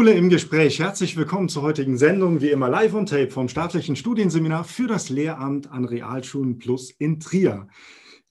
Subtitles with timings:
[0.00, 0.78] Schule im Gespräch.
[0.78, 5.10] Herzlich willkommen zur heutigen Sendung, wie immer live on tape vom staatlichen Studienseminar für das
[5.10, 7.68] Lehramt an Realschulen Plus in Trier.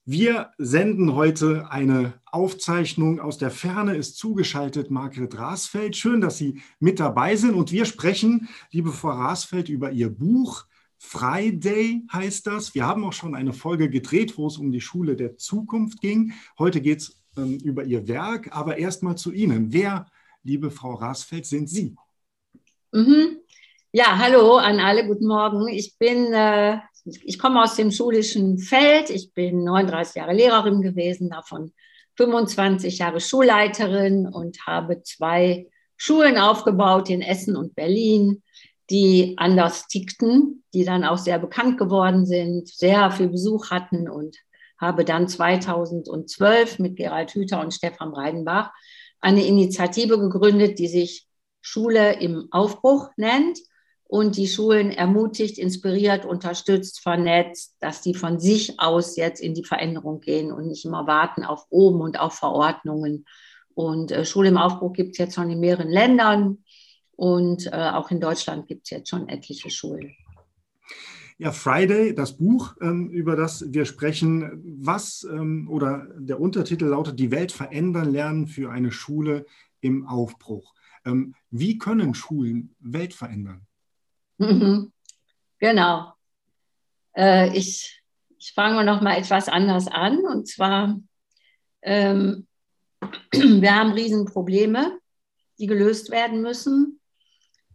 [0.04, 5.96] Wir senden heute eine Aufzeichnung aus der Ferne, ist zugeschaltet Margret Rasfeld.
[5.96, 10.66] Schön, dass Sie mit dabei sind und wir sprechen, liebe Frau Rasfeld, über Ihr Buch.
[10.98, 12.74] Friday heißt das.
[12.74, 16.32] Wir haben auch schon eine Folge gedreht, wo es um die Schule der Zukunft ging.
[16.58, 19.72] Heute geht es ähm, über Ihr Werk, aber erstmal zu Ihnen.
[19.72, 20.06] Wer
[20.42, 21.94] liebe Frau Rasfeld, sind Sie?
[22.92, 23.38] Mhm.
[23.92, 25.68] Ja, hallo an alle, guten Morgen.
[25.68, 29.10] Ich bin, äh, ich komme aus dem schulischen Feld.
[29.10, 31.72] Ich bin 39 Jahre Lehrerin gewesen, davon
[32.16, 38.42] 25 Jahre Schulleiterin und habe zwei Schulen aufgebaut in Essen und Berlin,
[38.90, 44.36] die anders tickten, die dann auch sehr bekannt geworden sind, sehr viel Besuch hatten und
[44.78, 48.72] habe dann 2012 mit Gerald Hüther und Stefan Reidenbach
[49.20, 51.26] eine Initiative gegründet, die sich
[51.60, 53.58] Schule im Aufbruch nennt
[54.04, 59.64] und die Schulen ermutigt, inspiriert, unterstützt, vernetzt, dass die von sich aus jetzt in die
[59.64, 63.24] Veränderung gehen und nicht immer warten auf oben und auf Verordnungen.
[63.74, 66.64] Und äh, Schule im Aufbruch gibt es jetzt schon in mehreren Ländern
[67.14, 70.16] und äh, auch in Deutschland gibt es jetzt schon etliche Schulen.
[71.40, 77.18] Ja, Friday, das Buch, ähm, über das wir sprechen, was ähm, oder der Untertitel lautet
[77.18, 79.46] Die Welt verändern lernen für eine Schule
[79.80, 80.74] im Aufbruch.
[81.06, 83.66] Ähm, wie können Schulen Welt verändern?
[84.36, 84.92] Mhm.
[85.58, 86.12] Genau.
[87.16, 88.02] Äh, ich,
[88.36, 90.18] ich fange noch mal etwas anders an.
[90.18, 91.00] Und zwar,
[93.32, 94.98] wir haben Riesenprobleme,
[95.58, 97.00] die gelöst werden müssen.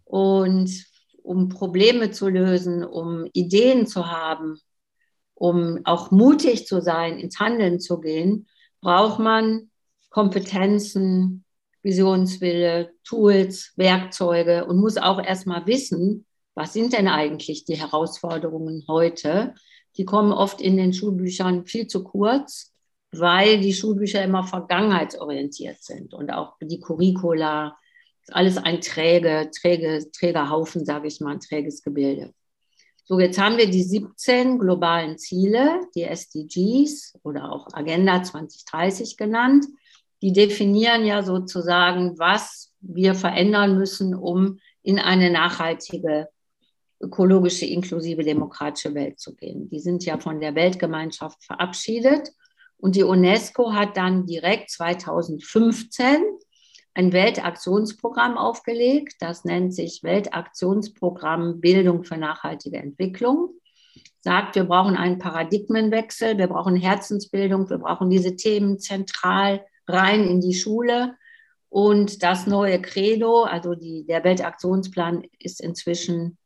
[0.04, 0.86] Und
[1.26, 4.60] um Probleme zu lösen, um Ideen zu haben,
[5.34, 8.48] um auch mutig zu sein, ins Handeln zu gehen,
[8.82, 9.70] braucht man
[10.10, 11.44] Kompetenzen,
[11.82, 19.56] Visionswille, Tools, Werkzeuge und muss auch erstmal wissen, was sind denn eigentlich die Herausforderungen heute?
[19.98, 22.74] Die kommen oft in den Schulbüchern viel zu kurz,
[23.12, 27.78] weil die Schulbücher immer vergangenheitsorientiert sind und auch die Curricula,
[28.32, 32.34] alles ein träge, träge, träger Haufen, sage ich mal, ein träges Gebilde.
[33.08, 39.66] So, jetzt haben wir die 17 globalen Ziele, die SDGs oder auch Agenda 2030 genannt.
[40.24, 46.30] Die definieren ja sozusagen, was wir verändern müssen, um in eine nachhaltige,
[47.00, 49.70] ökologische, inklusive, demokratische Welt zu gehen.
[49.70, 52.32] Die sind ja von der Weltgemeinschaft verabschiedet.
[52.78, 56.24] Und die UNESCO hat dann direkt 2015
[56.96, 59.18] ein Weltaktionsprogramm aufgelegt.
[59.20, 63.50] Das nennt sich Weltaktionsprogramm Bildung für nachhaltige Entwicklung.
[64.22, 70.42] Sagt, wir brauchen einen Paradigmenwechsel, wir brauchen Herzensbildung, wir brauchen diese Themen zentral rein in
[70.42, 71.16] die Schule.
[71.70, 76.38] Und das neue Credo, also die, der Weltaktionsplan ist inzwischen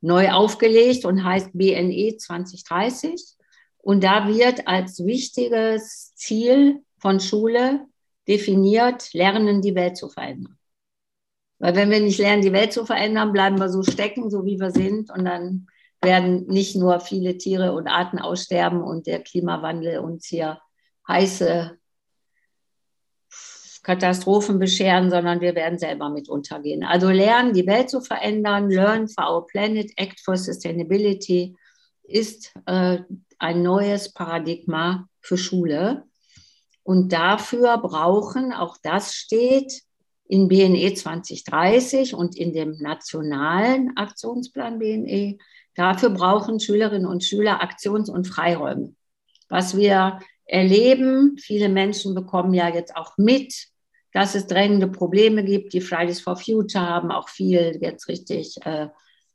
[0.00, 3.36] neu aufgelegt und heißt BNE 2030.
[3.78, 7.86] Und da wird als wichtiges Ziel von Schule
[8.28, 10.58] definiert, lernen, die Welt zu verändern.
[11.58, 14.60] Weil wenn wir nicht lernen, die Welt zu verändern, bleiben wir so stecken, so wie
[14.60, 15.10] wir sind.
[15.10, 15.66] Und dann
[16.00, 20.60] werden nicht nur viele Tiere und Arten aussterben und der Klimawandel uns hier
[21.08, 21.76] heiße
[23.82, 26.84] Katastrophen bescheren, sondern wir werden selber mit untergehen.
[26.84, 31.56] Also lernen, die Welt zu verändern, Learn for our planet, Act for Sustainability
[32.02, 32.98] ist äh,
[33.38, 36.04] ein neues Paradigma für Schule.
[36.88, 39.82] Und dafür brauchen, auch das steht
[40.26, 45.36] in BNE 2030 und in dem nationalen Aktionsplan BNE,
[45.74, 48.94] dafür brauchen Schülerinnen und Schüler Aktions- und Freiräume.
[49.50, 53.66] Was wir erleben, viele Menschen bekommen ja jetzt auch mit,
[54.14, 55.74] dass es drängende Probleme gibt.
[55.74, 58.88] Die Fridays for Future haben auch viel jetzt richtig äh,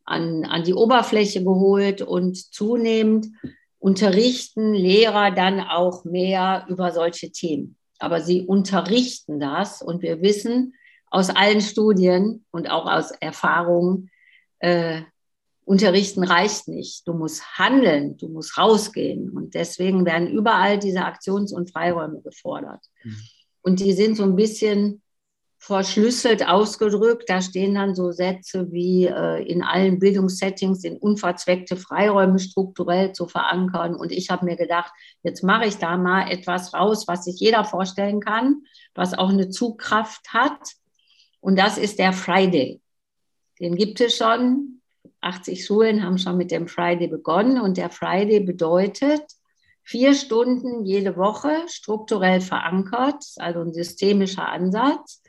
[0.05, 3.27] an, an die Oberfläche geholt und zunehmend
[3.83, 7.75] unterrichten Lehrer dann auch mehr über solche Themen.
[7.99, 10.73] Aber sie unterrichten das und wir wissen
[11.11, 14.09] aus allen Studien und auch aus Erfahrungen,
[14.59, 15.01] äh,
[15.65, 17.05] unterrichten reicht nicht.
[17.07, 19.29] Du musst handeln, du musst rausgehen.
[19.29, 22.85] Und deswegen werden überall diese Aktions- und Freiräume gefordert.
[23.03, 23.17] Mhm.
[23.63, 25.02] Und die sind so ein bisschen
[25.63, 27.29] verschlüsselt ausgedrückt.
[27.29, 33.29] Da stehen dann so Sätze wie äh, in allen Bildungssettings sind unverzweckte Freiräume strukturell zu
[33.29, 33.95] verankern.
[33.95, 34.91] Und ich habe mir gedacht,
[35.23, 38.63] jetzt mache ich da mal etwas raus, was sich jeder vorstellen kann,
[38.93, 40.59] was auch eine Zugkraft hat.
[41.39, 42.81] Und das ist der Friday.
[43.61, 44.81] Den gibt es schon.
[45.21, 47.61] 80 Schulen haben schon mit dem Friday begonnen.
[47.61, 49.23] Und der Friday bedeutet,
[49.81, 55.22] vier Stunden jede Woche strukturell verankert, also ein systemischer Ansatz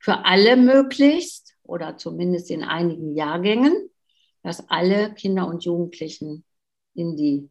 [0.00, 3.90] für alle möglichst oder zumindest in einigen Jahrgängen,
[4.42, 6.44] dass alle Kinder und Jugendlichen
[6.94, 7.48] in, die,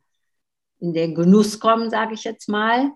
[0.79, 2.91] in den Genuss kommen, sage ich jetzt mal,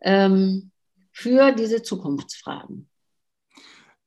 [0.00, 0.72] ähm,
[1.12, 2.88] für diese Zukunftsfragen.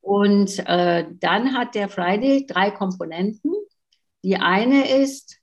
[0.00, 3.52] Und äh, dann hat der Friday drei Komponenten.
[4.24, 5.38] Die eine ist,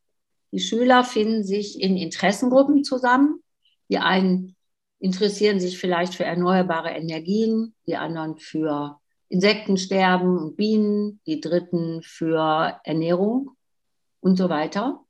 [0.51, 3.41] die Schüler finden sich in Interessengruppen zusammen.
[3.89, 4.55] Die einen
[4.99, 8.99] interessieren sich vielleicht für erneuerbare Energien, die anderen für
[9.29, 13.51] Insektensterben und Bienen, die dritten für Ernährung
[14.19, 15.01] und so weiter.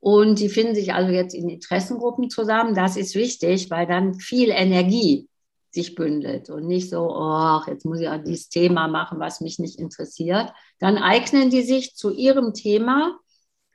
[0.00, 2.74] Und die finden sich also jetzt in Interessengruppen zusammen.
[2.74, 5.28] Das ist wichtig, weil dann viel Energie
[5.70, 9.58] sich bündelt und nicht so, oh, jetzt muss ich auch dieses Thema machen, was mich
[9.58, 10.52] nicht interessiert.
[10.78, 13.18] Dann eignen die sich zu ihrem Thema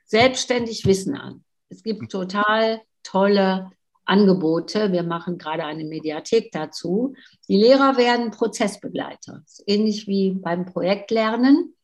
[0.04, 1.44] selbstständig Wissen an.
[1.70, 3.70] Es gibt total tolle
[4.08, 4.92] Angebote.
[4.92, 7.14] Wir machen gerade eine Mediathek dazu.
[7.48, 11.74] Die Lehrer werden Prozessbegleiter, ähnlich wie beim Projektlernen.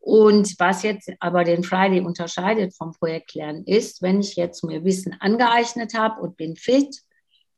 [0.00, 5.14] Und was jetzt aber den Friday unterscheidet vom Projektlernen ist, wenn ich jetzt mir Wissen
[5.20, 7.02] angeeignet habe und bin fit,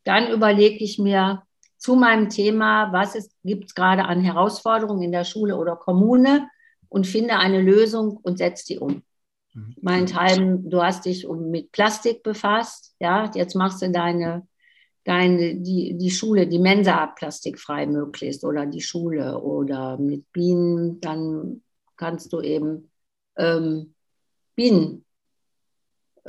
[0.04, 1.44] dann überlege ich mir
[1.78, 6.49] zu meinem Thema, was gibt es gerade an Herausforderungen in der Schule oder Kommune
[6.88, 9.02] und finde eine Lösung und setze die um.
[9.54, 9.75] Mhm.
[9.81, 14.46] Meinethalben, du hast dich um, mit Plastik befasst, ja, jetzt machst du deine,
[15.04, 21.62] deine, die, die Schule, die Mensa plastikfrei möglichst oder die Schule oder mit Bienen, dann
[21.96, 22.90] kannst du eben
[23.37, 23.94] ähm,
[24.54, 25.04] Bienen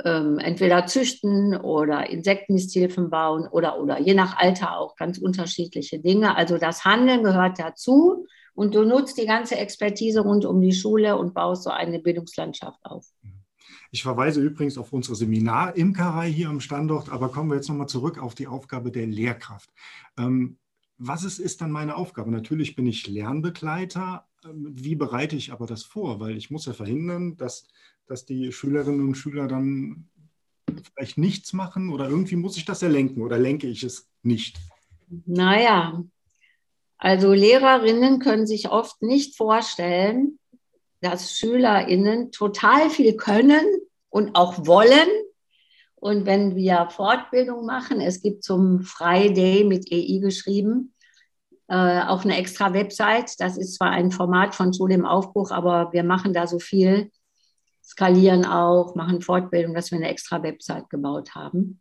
[0.02, 6.36] ähm, entweder züchten oder Insektennisthilfen bauen oder, oder je nach Alter auch ganz unterschiedliche Dinge.
[6.36, 11.16] Also das Handeln gehört dazu und du nutzt die ganze Expertise rund um die Schule
[11.16, 13.06] und baust so eine Bildungslandschaft auf.
[13.90, 18.18] Ich verweise übrigens auf unsere Seminarimkerei hier am Standort, aber kommen wir jetzt nochmal zurück
[18.18, 19.70] auf die Aufgabe der Lehrkraft.
[20.18, 20.58] Ähm,
[20.98, 22.30] was ist, ist dann meine Aufgabe?
[22.30, 24.26] Natürlich bin ich Lernbegleiter.
[24.44, 26.20] Ähm, wie bereite ich aber das vor?
[26.20, 27.68] Weil ich muss ja verhindern, dass,
[28.06, 30.08] dass die Schülerinnen und Schüler dann
[30.82, 34.58] vielleicht nichts machen oder irgendwie muss ich das ja lenken oder lenke ich es nicht?
[35.26, 36.02] Naja,
[36.98, 40.38] also Lehrerinnen können sich oft nicht vorstellen,
[41.00, 43.64] dass Schülerinnen total viel können
[44.08, 45.08] und auch wollen.
[45.96, 50.94] Und wenn wir Fortbildung machen, es gibt zum Friday mit EI geschrieben,
[51.68, 53.38] äh, auch eine extra Website.
[53.38, 57.10] Das ist zwar ein Format von Schule im Aufbruch, aber wir machen da so viel,
[57.82, 61.80] skalieren auch, machen Fortbildung, dass wir eine extra Website gebaut haben.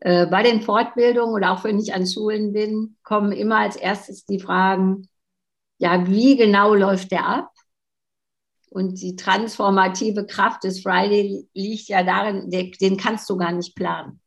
[0.00, 4.24] Äh, bei den Fortbildungen oder auch wenn ich an Schulen bin, kommen immer als erstes
[4.24, 5.08] die Fragen,
[5.78, 7.52] ja, wie genau läuft der ab?
[8.70, 14.20] Und die transformative Kraft des Friday liegt ja darin, den kannst du gar nicht planen.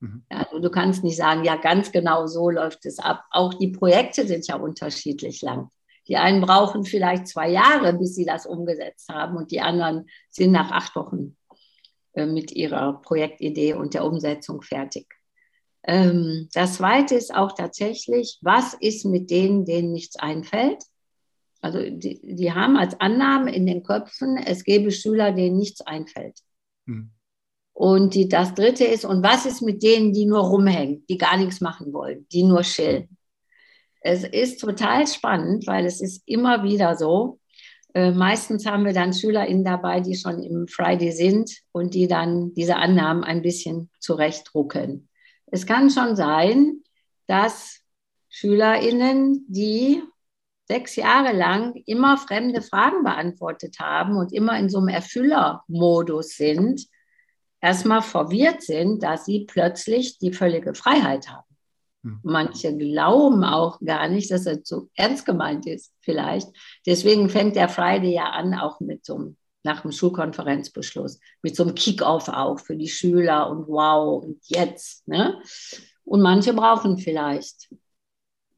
[0.00, 0.24] Mhm.
[0.28, 3.24] Also du kannst nicht sagen, ja, ganz genau so läuft es ab.
[3.30, 5.70] Auch die Projekte sind ja unterschiedlich lang.
[6.06, 10.52] Die einen brauchen vielleicht zwei Jahre, bis sie das umgesetzt haben und die anderen sind
[10.52, 11.36] nach acht Wochen
[12.14, 15.17] äh, mit ihrer Projektidee und der Umsetzung fertig.
[15.88, 20.84] Ähm, das Zweite ist auch tatsächlich, was ist mit denen, denen nichts einfällt?
[21.62, 26.40] Also die, die haben als Annahme in den Köpfen, es gäbe Schüler, denen nichts einfällt.
[26.86, 27.10] Hm.
[27.72, 31.38] Und die, das Dritte ist, und was ist mit denen, die nur rumhängen, die gar
[31.38, 33.16] nichts machen wollen, die nur chillen?
[34.02, 37.40] Es ist total spannend, weil es ist immer wieder so.
[37.94, 42.52] Äh, meistens haben wir dann SchülerInnen dabei, die schon im Friday sind und die dann
[42.52, 45.07] diese Annahmen ein bisschen zurechtdrucken.
[45.50, 46.82] Es kann schon sein,
[47.26, 47.80] dass
[48.28, 50.02] SchülerInnen, die
[50.66, 56.86] sechs Jahre lang immer fremde Fragen beantwortet haben und immer in so einem Erfüllermodus sind,
[57.60, 61.48] erstmal verwirrt sind, dass sie plötzlich die völlige Freiheit haben.
[62.04, 62.20] Hm.
[62.22, 66.48] Manche glauben auch gar nicht, dass er so ernst gemeint ist, vielleicht.
[66.86, 71.64] Deswegen fängt der Friday ja an, auch mit so einem nach dem Schulkonferenzbeschluss mit so
[71.64, 75.06] einem Kick-off auch für die Schüler und wow und jetzt.
[75.08, 75.40] Ne?
[76.04, 77.68] Und manche brauchen vielleicht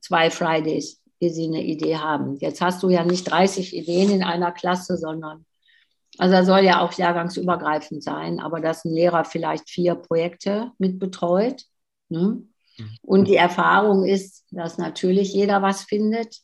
[0.00, 2.37] zwei Fridays, ehe sie eine Idee haben.
[2.37, 5.45] Jetzt hast du ja nicht 30 Ideen in einer Klasse, sondern
[6.19, 10.99] also er soll ja auch jahrgangsübergreifend sein, aber dass ein Lehrer vielleicht vier Projekte mit
[10.99, 11.64] betreut.
[12.09, 12.42] Ne?
[12.76, 12.97] Mhm.
[13.02, 16.40] Und die Erfahrung ist, dass natürlich jeder was findet.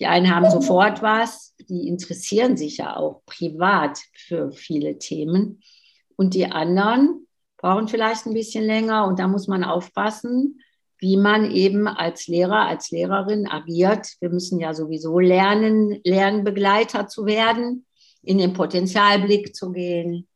[0.00, 5.62] Die einen haben sofort was, die interessieren sich ja auch privat für viele Themen.
[6.16, 7.26] Und die anderen
[7.58, 10.60] brauchen vielleicht ein bisschen länger und da muss man aufpassen,
[10.98, 14.06] wie man eben als Lehrer, als Lehrerin agiert.
[14.20, 17.86] Wir müssen ja sowieso lernen, Lernbegleiter zu werden,
[18.22, 20.28] in den Potenzialblick zu gehen,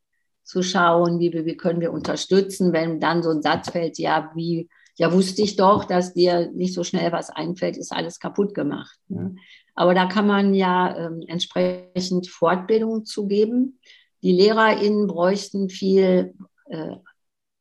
[0.43, 4.69] zu schauen, wie, wie können wir unterstützen, wenn dann so ein Satz fällt, ja, wie
[4.97, 8.97] ja, wusste ich doch, dass dir nicht so schnell was einfällt, ist alles kaputt gemacht.
[9.09, 9.35] Ne?
[9.75, 13.81] Aber da kann man ja ähm, entsprechend Fortbildungen zugeben.
[14.23, 16.35] Die LehrerInnen bräuchten viel
[16.67, 16.97] äh,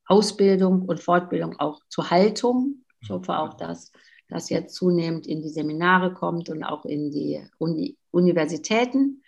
[0.05, 2.85] Ausbildung und Fortbildung auch zur Haltung.
[3.01, 3.91] Ich hoffe auch, dass
[4.29, 9.23] das jetzt zunehmend in die Seminare kommt und auch in die Uni Universitäten.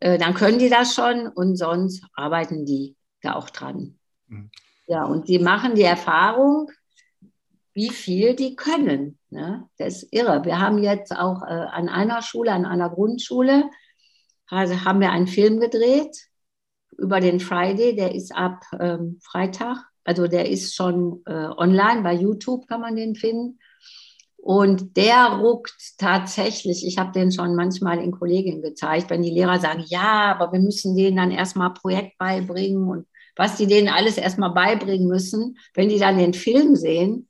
[0.00, 3.96] Äh, dann können die das schon und sonst arbeiten die da auch dran.
[4.26, 4.50] Mhm.
[4.86, 6.70] Ja, und die machen die Erfahrung,
[7.78, 9.18] wie viel die können.
[9.30, 9.68] Ne?
[9.78, 10.44] Das ist irre.
[10.44, 13.70] Wir haben jetzt auch äh, an einer Schule, an einer Grundschule,
[14.48, 16.16] also haben wir einen Film gedreht
[16.96, 22.14] über den Friday, der ist ab ähm, Freitag, also der ist schon äh, online, bei
[22.14, 23.60] YouTube kann man den finden.
[24.36, 29.60] Und der ruckt tatsächlich, ich habe den schon manchmal in Kolleginnen gezeigt, wenn die Lehrer
[29.60, 33.06] sagen, ja, aber wir müssen denen dann erstmal Projekt beibringen und
[33.36, 35.58] was die denen alles erstmal beibringen müssen.
[35.74, 37.27] Wenn die dann den Film sehen,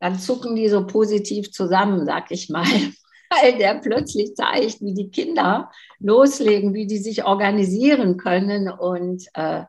[0.00, 2.64] dann zucken die so positiv zusammen, sag ich mal,
[3.30, 8.68] weil der plötzlich zeigt, wie die Kinder loslegen, wie die sich organisieren können.
[8.68, 9.64] Und äh,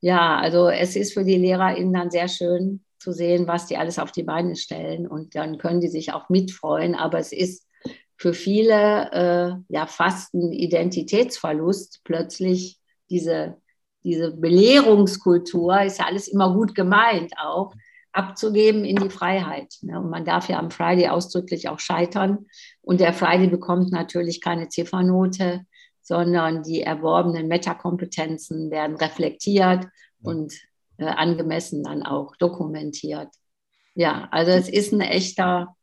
[0.00, 3.98] ja, also es ist für die LehrerInnen dann sehr schön, zu sehen, was die alles
[3.98, 5.06] auf die Beine stellen.
[5.06, 6.94] Und dann können die sich auch mitfreuen.
[6.94, 7.68] Aber es ist
[8.16, 13.58] für viele äh, ja fast ein Identitätsverlust, plötzlich diese,
[14.02, 17.74] diese Belehrungskultur, ist ja alles immer gut gemeint auch,
[18.14, 19.74] abzugeben in die Freiheit.
[19.82, 20.00] Ne?
[20.00, 22.46] Und man darf ja am Friday ausdrücklich auch scheitern.
[22.80, 25.66] Und der Friday bekommt natürlich keine Ziffernote,
[26.00, 29.86] sondern die erworbenen Metakompetenzen werden reflektiert
[30.22, 30.54] und
[30.98, 33.28] äh, angemessen dann auch dokumentiert.
[33.94, 35.76] Ja, also es ist ein echter,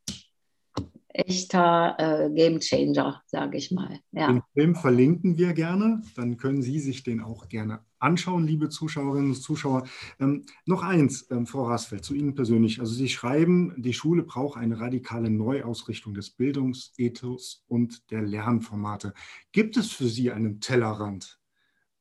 [1.14, 4.00] echter äh, Game Changer, sage ich mal.
[4.12, 4.28] Ja.
[4.28, 9.30] Den Film verlinken wir gerne, dann können Sie sich den auch gerne anschauen, liebe Zuschauerinnen
[9.30, 9.86] und Zuschauer.
[10.18, 12.80] Ähm, noch eins, ähm, Frau Rasfeld, zu Ihnen persönlich.
[12.80, 19.14] Also Sie schreiben, die Schule braucht eine radikale Neuausrichtung des Bildungsethos und der Lernformate.
[19.52, 21.38] Gibt es für Sie einen Tellerrand,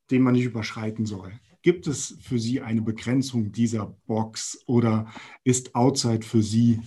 [0.10, 1.34] den man nicht überschreiten soll?
[1.62, 5.08] Gibt es für Sie eine Begrenzung dieser Box oder
[5.44, 6.80] ist Outside für Sie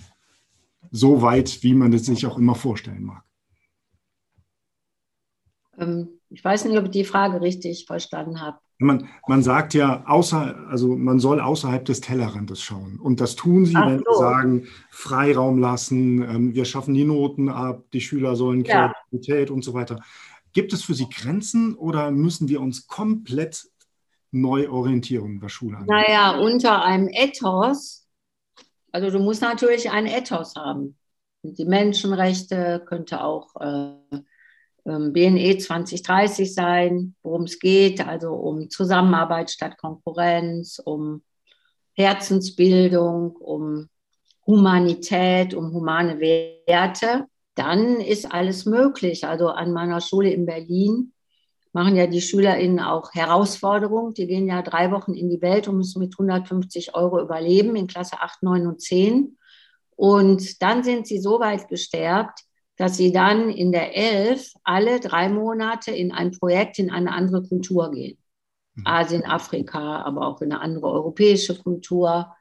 [0.90, 3.22] so weit, wie man es sich auch immer vorstellen mag?
[5.78, 8.58] Ähm, ich weiß nicht, ob ich die Frage richtig verstanden habe.
[8.78, 12.98] Man, man sagt ja, außer, also man soll außerhalb des Tellerrandes schauen.
[12.98, 14.12] Und das tun sie, Ach wenn so.
[14.12, 19.54] sie sagen, Freiraum lassen, ähm, wir schaffen die Noten ab, die Schüler sollen Kreativität ja.
[19.54, 20.00] und so weiter.
[20.52, 23.68] Gibt es für Sie Grenzen oder müssen wir uns komplett
[24.32, 25.90] Neuorientierung der Schule angeht?
[25.90, 28.03] Naja, unter einem Ethos,
[28.94, 30.96] also du musst natürlich ein Ethos haben.
[31.42, 34.20] Die Menschenrechte könnte auch äh,
[34.86, 41.24] ähm, BNE 2030 sein, worum es geht, also um Zusammenarbeit statt Konkurrenz, um
[41.94, 43.88] Herzensbildung, um
[44.46, 47.24] Humanität, um humane Werte,
[47.56, 49.26] dann ist alles möglich.
[49.26, 51.13] Also an meiner Schule in Berlin
[51.74, 54.14] machen ja die SchülerInnen auch Herausforderungen.
[54.14, 57.88] Die gehen ja drei Wochen in die Welt und müssen mit 150 Euro überleben in
[57.88, 59.36] Klasse 8, 9 und 10.
[59.96, 62.40] Und dann sind sie so weit gestärkt,
[62.76, 67.42] dass sie dann in der 11 alle drei Monate in ein Projekt in eine andere
[67.42, 68.18] Kultur gehen.
[68.74, 68.86] Mhm.
[68.86, 72.34] Asien, Afrika, aber auch in eine andere europäische Kultur.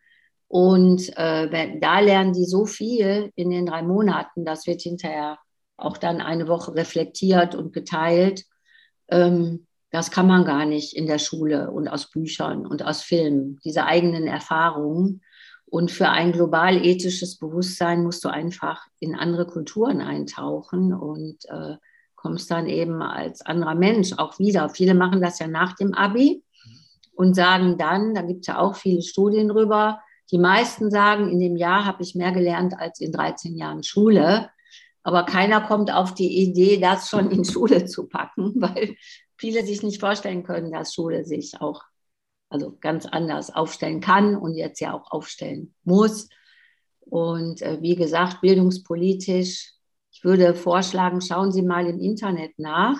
[0.48, 5.40] Und äh, da lernen die so viel in den drei Monaten, das wird hinterher
[5.78, 8.46] auch dann eine Woche reflektiert und geteilt.
[9.10, 13.60] Ähm, das kann man gar nicht in der Schule und aus Büchern und aus Filmen,
[13.64, 15.22] diese eigenen Erfahrungen.
[15.66, 21.76] Und für ein global ethisches Bewusstsein musst du einfach in andere Kulturen eintauchen und äh,
[22.16, 24.70] kommst dann eben als anderer Mensch auch wieder.
[24.70, 26.44] Viele machen das ja nach dem Abi
[27.16, 30.00] und sagen dann, da gibt es ja auch viele Studien drüber,
[30.32, 34.50] die meisten sagen, in dem Jahr habe ich mehr gelernt als in 13 Jahren Schule.
[35.04, 38.96] Aber keiner kommt auf die Idee, das schon in Schule zu packen, weil
[39.38, 41.84] viele sich nicht vorstellen können, dass Schule sich auch
[42.50, 46.30] also ganz anders aufstellen kann und jetzt ja auch aufstellen muss.
[47.00, 49.74] Und äh, wie gesagt, bildungspolitisch,
[50.12, 52.98] ich würde vorschlagen, schauen Sie mal im Internet nach.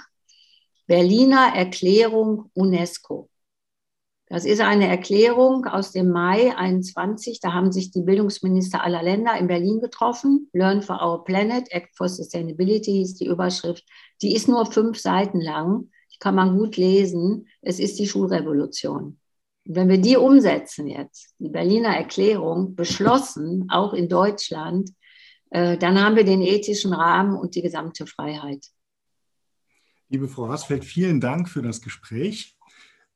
[0.88, 3.30] Berliner Erklärung UNESCO.
[4.34, 7.40] Das ist eine Erklärung aus dem Mai 21.
[7.40, 10.50] Da haben sich die Bildungsminister aller Länder in Berlin getroffen.
[10.54, 13.86] Learn for Our Planet, Act for Sustainability ist die Überschrift.
[14.24, 15.92] Die ist nur fünf Seiten lang.
[16.12, 17.48] Die kann man gut lesen.
[17.62, 19.20] Es ist die Schulrevolution.
[19.66, 24.90] wenn wir die umsetzen jetzt, die Berliner Erklärung, beschlossen, auch in Deutschland,
[25.52, 28.66] äh, dann haben wir den ethischen Rahmen und die gesamte Freiheit.
[30.10, 32.53] Liebe Frau Rasfeld, vielen Dank für das Gespräch.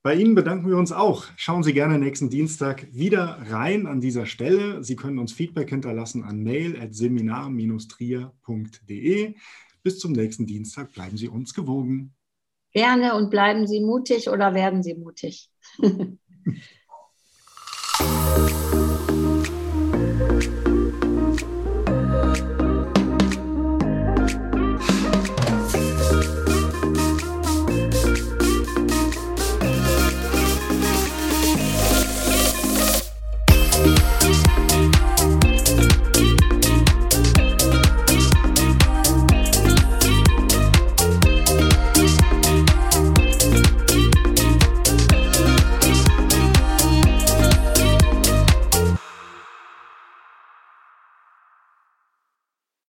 [0.08, 1.26] Bei Ihnen bedanken wir uns auch.
[1.36, 4.82] Schauen Sie gerne nächsten Dienstag wieder rein an dieser Stelle.
[4.82, 9.36] Sie können uns Feedback hinterlassen an mail.seminar-trier.de.
[9.84, 10.94] bis zum nächsten Dienstag.
[10.94, 12.14] Bleiben Sie uns gewogen.
[12.72, 15.52] Gerne und bleiben Sie mutig oder werden Sie mutig.